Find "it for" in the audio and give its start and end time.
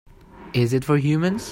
0.73-0.97